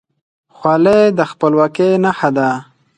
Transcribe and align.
خولۍ 0.57 1.01
د 1.17 1.19
خپلواکۍ 1.31 1.91
نښه 2.03 2.29
ده. 2.37 2.49